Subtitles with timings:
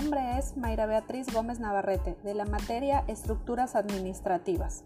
[0.00, 4.82] nombre es Mayra Beatriz Gómez Navarrete, de la materia Estructuras Administrativas.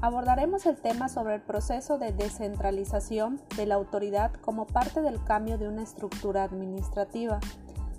[0.00, 5.58] Abordaremos el tema sobre el proceso de descentralización de la autoridad como parte del cambio
[5.58, 7.38] de una estructura administrativa.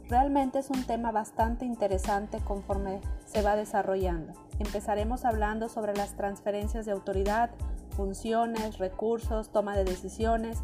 [0.09, 4.33] Realmente es un tema bastante interesante conforme se va desarrollando.
[4.57, 7.51] Empezaremos hablando sobre las transferencias de autoridad,
[7.95, 10.57] funciones, recursos, toma de decisiones,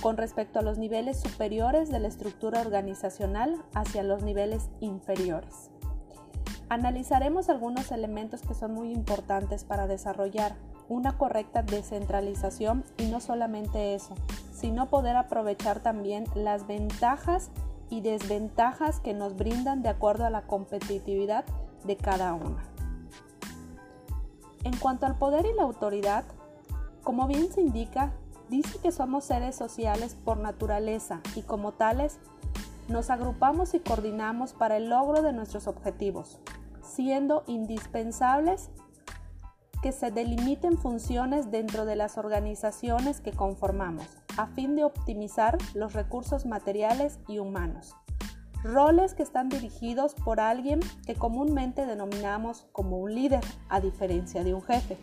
[0.00, 5.70] con respecto a los niveles superiores de la estructura organizacional hacia los niveles inferiores.
[6.68, 10.54] Analizaremos algunos elementos que son muy importantes para desarrollar
[10.88, 14.14] una correcta descentralización y no solamente eso,
[14.52, 17.50] sino poder aprovechar también las ventajas
[17.90, 21.44] y desventajas que nos brindan de acuerdo a la competitividad
[21.84, 22.62] de cada una.
[24.64, 26.24] En cuanto al poder y la autoridad,
[27.02, 28.12] como bien se indica,
[28.48, 32.18] dice que somos seres sociales por naturaleza y como tales
[32.88, 36.38] nos agrupamos y coordinamos para el logro de nuestros objetivos,
[36.82, 38.70] siendo indispensables
[39.82, 45.92] que se delimiten funciones dentro de las organizaciones que conformamos, a fin de optimizar los
[45.92, 47.94] recursos materiales y humanos.
[48.64, 54.54] Roles que están dirigidos por alguien que comúnmente denominamos como un líder, a diferencia de
[54.54, 54.96] un jefe.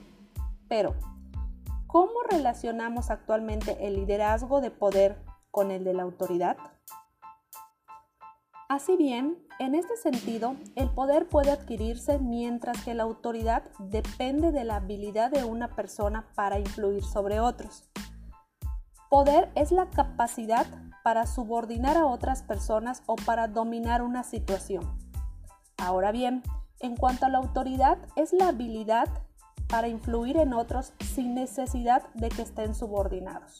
[0.67, 0.93] Pero,
[1.95, 5.17] ¿Cómo relacionamos actualmente el liderazgo de poder
[5.49, 6.57] con el de la autoridad?
[8.67, 14.65] Así bien, en este sentido, el poder puede adquirirse mientras que la autoridad depende de
[14.65, 17.89] la habilidad de una persona para influir sobre otros.
[19.09, 20.65] Poder es la capacidad
[21.01, 24.83] para subordinar a otras personas o para dominar una situación.
[25.77, 26.43] Ahora bien,
[26.81, 29.07] en cuanto a la autoridad, es la habilidad
[29.67, 33.57] para influir en otros sin necesidad de que estén subordinados.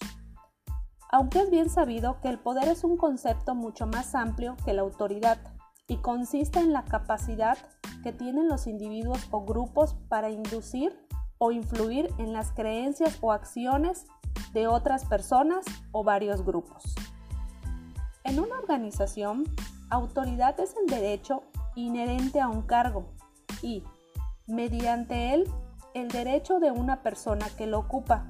[1.11, 4.81] Aunque es bien sabido que el poder es un concepto mucho más amplio que la
[4.81, 5.37] autoridad
[5.87, 7.57] y consiste en la capacidad
[8.03, 10.97] que tienen los individuos o grupos para inducir
[11.37, 14.05] o influir en las creencias o acciones
[14.53, 16.95] de otras personas o varios grupos.
[18.23, 19.43] En una organización,
[19.89, 21.43] autoridad es el derecho
[21.75, 23.13] inherente a un cargo
[23.61, 23.83] y,
[24.47, 25.47] mediante él,
[25.95, 28.25] el derecho de una persona que lo ocupa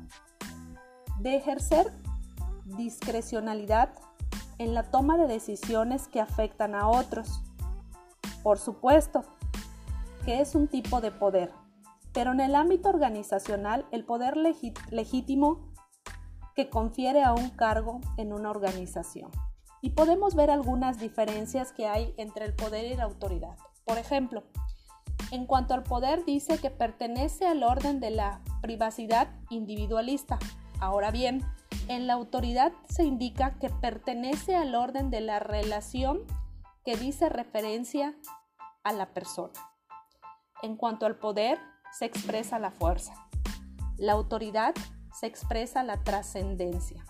[1.19, 1.91] de ejercer
[2.63, 3.89] discrecionalidad
[4.59, 7.41] en la toma de decisiones que afectan a otros.
[8.43, 9.23] Por supuesto
[10.25, 11.51] que es un tipo de poder,
[12.13, 15.73] pero en el ámbito organizacional el poder legítimo
[16.55, 19.31] que confiere a un cargo en una organización.
[19.81, 23.57] Y podemos ver algunas diferencias que hay entre el poder y la autoridad.
[23.85, 24.43] Por ejemplo,
[25.35, 30.39] en cuanto al poder, dice que pertenece al orden de la privacidad individualista.
[30.79, 31.45] Ahora bien,
[31.87, 36.21] en la autoridad se indica que pertenece al orden de la relación
[36.85, 38.15] que dice referencia
[38.83, 39.53] a la persona.
[40.63, 41.59] En cuanto al poder,
[41.91, 43.27] se expresa la fuerza.
[43.97, 44.73] La autoridad
[45.13, 47.05] se expresa la trascendencia.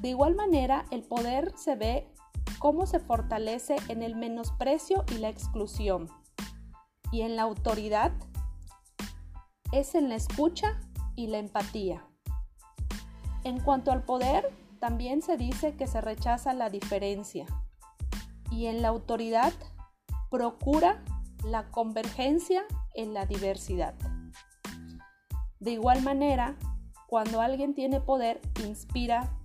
[0.00, 2.08] De igual manera, el poder se ve
[2.58, 6.08] cómo se fortalece en el menosprecio y la exclusión
[7.14, 8.10] y en la autoridad
[9.70, 10.80] es en la escucha
[11.14, 12.04] y la empatía.
[13.44, 17.46] En cuanto al poder, también se dice que se rechaza la diferencia
[18.50, 19.52] y en la autoridad
[20.28, 21.04] procura
[21.44, 22.64] la convergencia
[22.94, 23.94] en la diversidad.
[25.60, 26.56] De igual manera,
[27.06, 29.38] cuando alguien tiene poder, inspira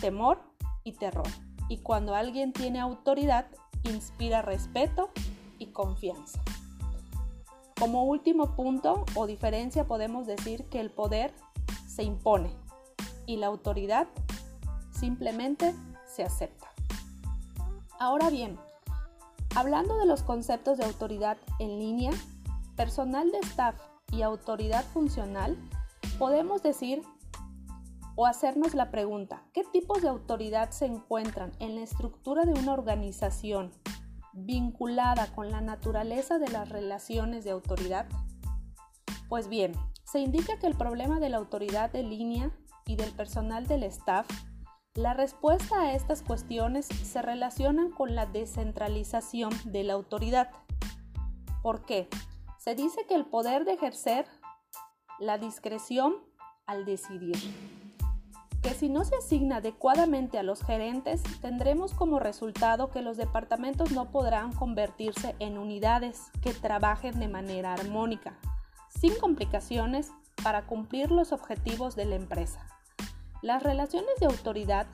[0.00, 0.42] temor
[0.82, 1.28] y terror.
[1.68, 3.46] Y cuando alguien tiene autoridad,
[3.84, 5.10] inspira respeto
[5.60, 6.42] y confianza.
[7.82, 11.34] Como último punto o diferencia podemos decir que el poder
[11.88, 12.54] se impone
[13.26, 14.06] y la autoridad
[14.92, 15.74] simplemente
[16.06, 16.68] se acepta.
[17.98, 18.56] Ahora bien,
[19.56, 22.12] hablando de los conceptos de autoridad en línea,
[22.76, 23.74] personal de staff
[24.12, 25.58] y autoridad funcional,
[26.20, 27.02] podemos decir
[28.14, 32.74] o hacernos la pregunta, ¿qué tipos de autoridad se encuentran en la estructura de una
[32.74, 33.72] organización
[34.32, 38.06] vinculada con la naturaleza de las relaciones de autoridad?
[39.28, 39.72] Pues bien,
[40.04, 42.50] se indica que el problema de la autoridad de línea
[42.86, 44.26] y del personal del staff,
[44.94, 50.50] la respuesta a estas cuestiones se relacionan con la descentralización de la autoridad.
[51.62, 52.08] ¿Por qué?
[52.58, 54.26] Se dice que el poder de ejercer
[55.18, 56.14] la discreción
[56.66, 57.36] al decidir
[58.62, 63.90] que si no se asigna adecuadamente a los gerentes, tendremos como resultado que los departamentos
[63.90, 68.38] no podrán convertirse en unidades que trabajen de manera armónica,
[68.88, 70.12] sin complicaciones
[70.44, 72.64] para cumplir los objetivos de la empresa.
[73.42, 74.86] Las relaciones de autoridad,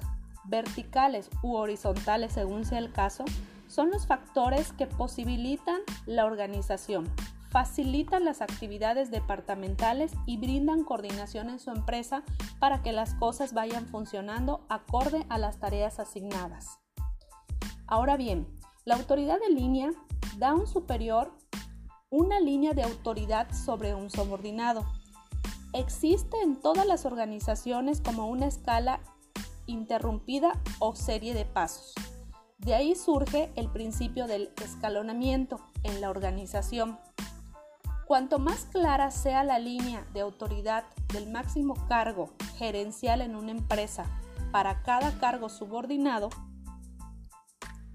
[0.44, 3.26] verticales u horizontales según sea el caso,
[3.68, 7.06] son los factores que posibilitan la organización,
[7.50, 12.22] facilitan las actividades departamentales y brindan coordinación en su empresa
[12.58, 16.78] para que las cosas vayan funcionando acorde a las tareas asignadas.
[17.86, 18.46] Ahora bien,
[18.84, 19.90] la autoridad de línea
[20.38, 21.32] da a un superior
[22.10, 24.86] una línea de autoridad sobre un subordinado.
[25.74, 29.00] Existe en todas las organizaciones como una escala
[29.66, 31.94] interrumpida o serie de pasos.
[32.56, 36.98] De ahí surge el principio del escalonamiento en la organización.
[38.08, 44.06] Cuanto más clara sea la línea de autoridad del máximo cargo gerencial en una empresa
[44.50, 46.30] para cada cargo subordinado,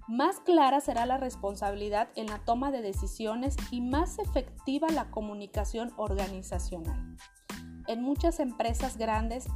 [0.07, 5.91] más clara será la responsabilidad en la toma de decisiones y más efectiva la comunicación
[5.97, 7.17] organizacional.
[7.87, 9.47] En muchas empresas grandes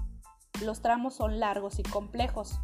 [0.63, 2.59] los tramos son largos y complejos,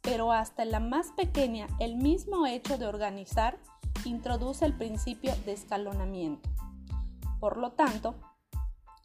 [0.00, 3.56] pero hasta en la más pequeña el mismo hecho de organizar
[4.04, 6.55] introduce el principio de escalonamiento.
[7.40, 8.14] Por lo tanto,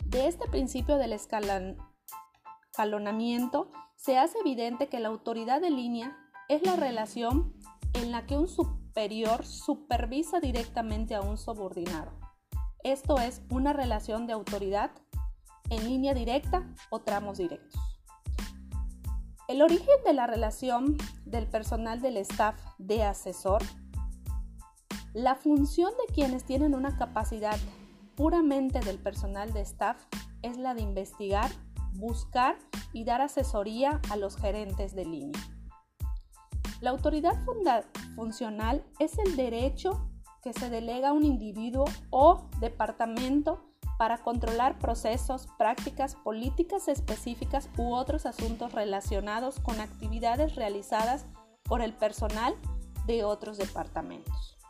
[0.05, 6.17] de este principio del escalonamiento se hace evidente que la autoridad de línea
[6.49, 7.53] es la relación
[7.93, 12.11] en la que un superior supervisa directamente a un subordinado.
[12.83, 14.91] Esto es una relación de autoridad
[15.69, 17.79] en línea directa o tramos directos.
[19.47, 23.61] El origen de la relación del personal del staff de asesor,
[25.13, 27.57] la función de quienes tienen una capacidad
[28.21, 29.97] puramente del personal de staff
[30.43, 31.49] es la de investigar,
[31.93, 32.55] buscar
[32.93, 35.41] y dar asesoría a los gerentes de línea.
[36.81, 37.33] La autoridad
[38.15, 40.07] funcional es el derecho
[40.43, 43.65] que se delega a un individuo o departamento
[43.97, 51.25] para controlar procesos, prácticas, políticas específicas u otros asuntos relacionados con actividades realizadas
[51.63, 52.53] por el personal
[53.07, 54.60] de otros departamentos.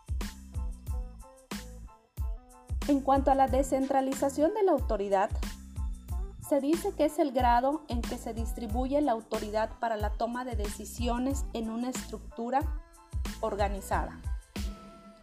[2.88, 5.30] En cuanto a la descentralización de la autoridad,
[6.48, 10.44] se dice que es el grado en que se distribuye la autoridad para la toma
[10.44, 12.60] de decisiones en una estructura
[13.40, 14.20] organizada.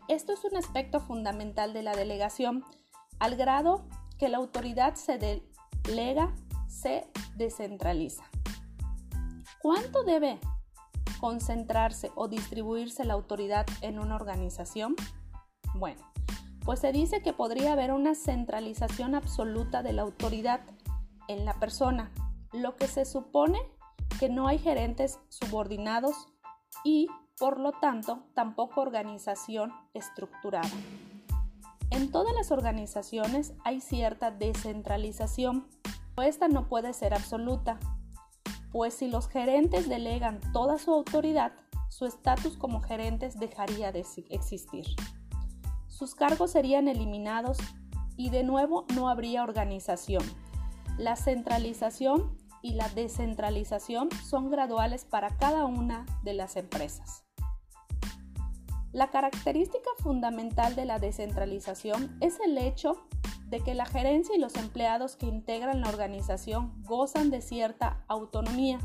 [0.08, 2.64] Esto es un aspecto fundamental de la delegación,
[3.18, 3.84] al grado
[4.18, 6.32] que la autoridad se delega,
[6.66, 7.06] se
[7.36, 8.24] descentraliza.
[9.60, 10.38] ¿Cuánto debe
[11.20, 14.96] concentrarse o distribuirse la autoridad en una organización?
[15.74, 16.00] Bueno,
[16.68, 20.60] pues se dice que podría haber una centralización absoluta de la autoridad
[21.26, 22.12] en la persona,
[22.52, 23.58] lo que se supone
[24.20, 26.28] que no hay gerentes subordinados
[26.84, 30.68] y, por lo tanto, tampoco organización estructurada.
[31.88, 35.66] En todas las organizaciones hay cierta descentralización,
[36.14, 37.78] pero esta no puede ser absoluta,
[38.72, 41.52] pues si los gerentes delegan toda su autoridad,
[41.88, 44.84] su estatus como gerentes dejaría de existir
[45.98, 47.58] sus cargos serían eliminados
[48.16, 50.22] y de nuevo no habría organización.
[50.96, 57.24] La centralización y la descentralización son graduales para cada una de las empresas.
[58.92, 63.08] La característica fundamental de la descentralización es el hecho
[63.46, 68.78] de que la gerencia y los empleados que integran la organización gozan de cierta autonomía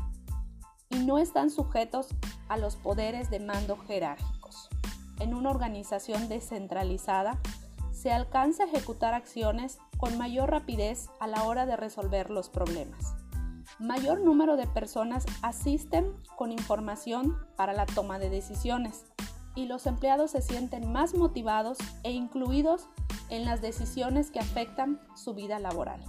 [0.90, 2.08] y no están sujetos
[2.48, 4.68] a los poderes de mando jerárquicos
[5.20, 7.38] en una organización descentralizada,
[7.92, 13.14] se alcanza a ejecutar acciones con mayor rapidez a la hora de resolver los problemas.
[13.78, 19.04] Mayor número de personas asisten con información para la toma de decisiones
[19.54, 22.88] y los empleados se sienten más motivados e incluidos
[23.30, 26.04] en las decisiones que afectan su vida laboral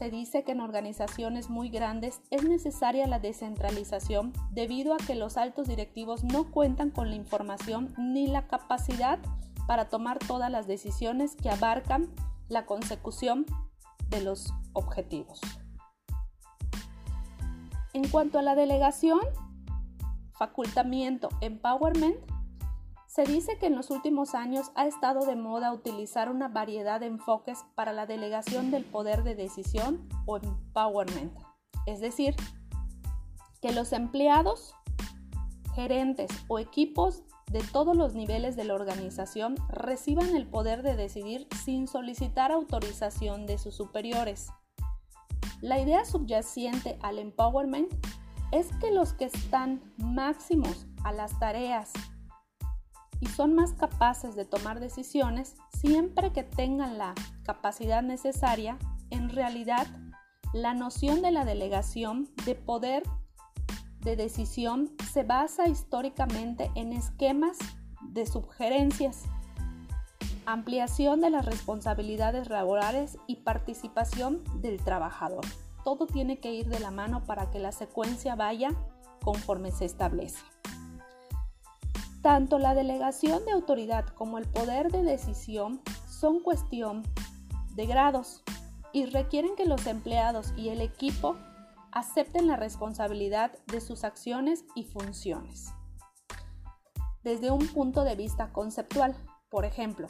[0.00, 5.36] se dice que en organizaciones muy grandes es necesaria la descentralización debido a que los
[5.36, 9.18] altos directivos no cuentan con la información ni la capacidad
[9.66, 12.08] para tomar todas las decisiones que abarcan
[12.48, 13.44] la consecución
[14.08, 15.38] de los objetivos.
[17.92, 19.20] En cuanto a la delegación,
[20.32, 22.16] facultamiento, empowerment,
[23.24, 27.06] se dice que en los últimos años ha estado de moda utilizar una variedad de
[27.06, 31.30] enfoques para la delegación del poder de decisión o empowerment,
[31.84, 32.34] es decir,
[33.60, 34.74] que los empleados,
[35.74, 41.46] gerentes o equipos de todos los niveles de la organización reciban el poder de decidir
[41.62, 44.48] sin solicitar autorización de sus superiores.
[45.60, 47.92] La idea subyacente al empowerment
[48.50, 51.92] es que los que están máximos a las tareas
[53.20, 58.78] y son más capaces de tomar decisiones siempre que tengan la capacidad necesaria,
[59.10, 59.86] en realidad
[60.52, 63.02] la noción de la delegación de poder
[64.00, 67.58] de decisión se basa históricamente en esquemas
[68.02, 69.24] de sugerencias,
[70.46, 75.44] ampliación de las responsabilidades laborales y participación del trabajador.
[75.84, 78.70] Todo tiene que ir de la mano para que la secuencia vaya
[79.22, 80.40] conforme se establece.
[82.22, 87.02] Tanto la delegación de autoridad como el poder de decisión son cuestión
[87.74, 88.42] de grados
[88.92, 91.36] y requieren que los empleados y el equipo
[91.92, 95.72] acepten la responsabilidad de sus acciones y funciones.
[97.22, 99.16] Desde un punto de vista conceptual,
[99.48, 100.06] por ejemplo,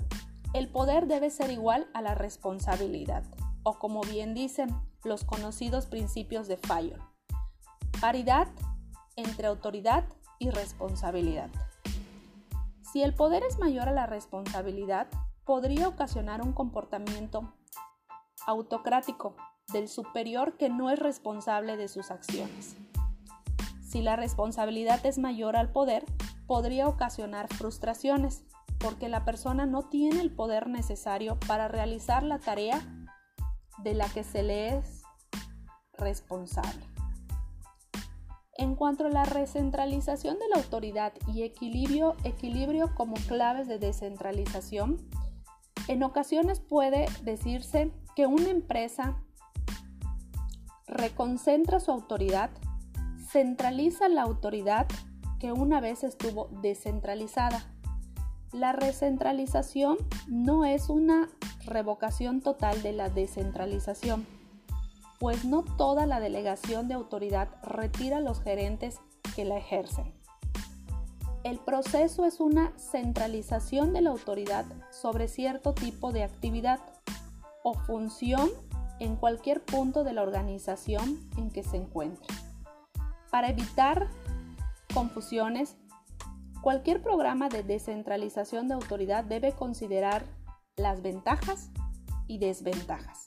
[0.52, 3.24] el poder debe ser igual a la responsabilidad,
[3.62, 4.74] o como bien dicen
[5.04, 7.00] los conocidos principios de Fayol,
[8.00, 8.48] paridad
[9.16, 10.04] entre autoridad
[10.38, 11.50] y responsabilidad.
[12.92, 15.06] Si el poder es mayor a la responsabilidad,
[15.44, 17.54] podría ocasionar un comportamiento
[18.46, 19.36] autocrático
[19.72, 22.76] del superior que no es responsable de sus acciones.
[23.80, 26.04] Si la responsabilidad es mayor al poder,
[26.48, 28.42] podría ocasionar frustraciones,
[28.78, 32.80] porque la persona no tiene el poder necesario para realizar la tarea
[33.78, 35.02] de la que se le es
[35.92, 36.99] responsable.
[38.60, 44.98] En cuanto a la recentralización de la autoridad y equilibrio, equilibrio como claves de descentralización,
[45.88, 49.16] en ocasiones puede decirse que una empresa
[50.86, 52.50] reconcentra su autoridad,
[53.30, 54.86] centraliza la autoridad
[55.38, 57.64] que una vez estuvo descentralizada.
[58.52, 59.96] La recentralización
[60.28, 61.30] no es una
[61.64, 64.26] revocación total de la descentralización,
[65.20, 68.98] pues no toda la delegación de autoridad retira a los gerentes
[69.36, 70.14] que la ejercen.
[71.44, 76.80] El proceso es una centralización de la autoridad sobre cierto tipo de actividad
[77.62, 78.48] o función
[78.98, 82.34] en cualquier punto de la organización en que se encuentre.
[83.30, 84.08] Para evitar
[84.94, 85.76] confusiones,
[86.62, 90.24] cualquier programa de descentralización de autoridad debe considerar
[90.76, 91.70] las ventajas
[92.26, 93.19] y desventajas.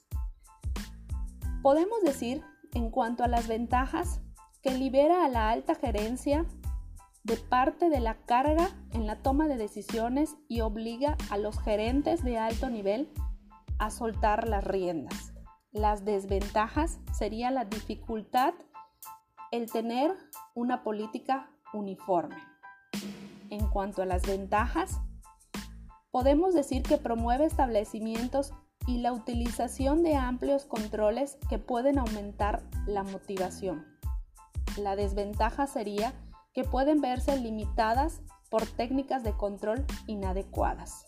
[1.64, 2.44] Podemos decir,
[2.74, 4.20] en cuanto a las ventajas,
[4.62, 6.46] que libera a la alta gerencia
[7.24, 12.22] de parte de la carga en la toma de decisiones y obliga a los gerentes
[12.22, 13.10] de alto nivel
[13.80, 15.32] a soltar las riendas.
[15.72, 18.54] Las desventajas sería la dificultad
[19.54, 20.12] el tener
[20.56, 22.44] una política uniforme.
[23.50, 25.00] En cuanto a las ventajas,
[26.12, 28.54] podemos decir que promueve establecimientos
[28.88, 33.86] y la utilización de amplios controles que pueden aumentar la motivación.
[34.78, 36.14] La desventaja sería
[36.54, 41.06] que pueden verse limitadas por técnicas de control inadecuadas.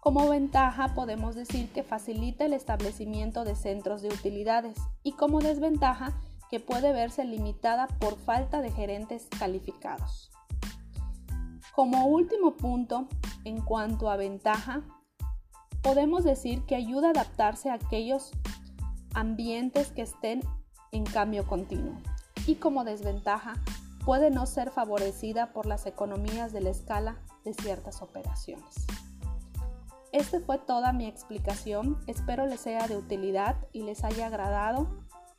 [0.00, 6.12] Como ventaja podemos decir que facilita el establecimiento de centros de utilidades y como desventaja
[6.50, 10.30] que puede verse limitada por falta de gerentes calificados.
[11.72, 13.06] Como último punto,
[13.44, 14.82] en cuanto a ventaja,
[15.82, 18.30] podemos decir que ayuda a adaptarse a aquellos
[19.14, 20.40] ambientes que estén
[20.92, 21.94] en cambio continuo
[22.46, 23.54] y como desventaja
[24.04, 28.86] puede no ser favorecida por las economías de la escala de ciertas operaciones.
[30.12, 34.88] Esta fue toda mi explicación, espero les sea de utilidad y les haya agradado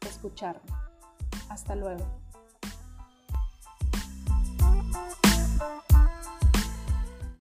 [0.01, 0.61] escucharme.
[1.49, 2.22] Hasta luego.